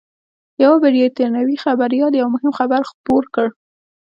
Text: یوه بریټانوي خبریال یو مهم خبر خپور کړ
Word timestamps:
یوه 0.63 0.77
بریټانوي 0.83 1.55
خبریال 1.63 2.13
یو 2.15 2.27
مهم 2.35 2.51
خبر 2.59 2.81
خپور 2.89 3.23
کړ 3.35 3.47